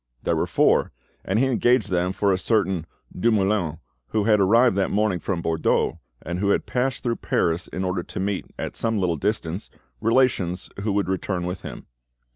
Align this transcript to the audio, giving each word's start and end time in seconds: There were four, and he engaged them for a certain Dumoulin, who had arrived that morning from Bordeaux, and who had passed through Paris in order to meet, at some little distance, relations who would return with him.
There 0.23 0.35
were 0.35 0.47
four, 0.47 0.91
and 1.23 1.37
he 1.37 1.45
engaged 1.45 1.91
them 1.91 2.11
for 2.11 2.33
a 2.33 2.37
certain 2.39 2.87
Dumoulin, 3.15 3.77
who 4.07 4.23
had 4.23 4.39
arrived 4.39 4.75
that 4.77 4.89
morning 4.89 5.19
from 5.19 5.43
Bordeaux, 5.43 5.99
and 6.23 6.39
who 6.39 6.49
had 6.49 6.65
passed 6.65 7.03
through 7.03 7.17
Paris 7.17 7.67
in 7.67 7.83
order 7.83 8.01
to 8.01 8.19
meet, 8.19 8.47
at 8.57 8.75
some 8.75 8.97
little 8.97 9.15
distance, 9.15 9.69
relations 10.01 10.71
who 10.79 10.91
would 10.93 11.07
return 11.07 11.45
with 11.45 11.61
him. 11.61 11.85